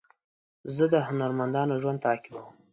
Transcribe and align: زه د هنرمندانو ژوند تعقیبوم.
زه 0.75 0.83
د 0.93 0.95
هنرمندانو 1.07 1.79
ژوند 1.81 2.03
تعقیبوم. 2.05 2.47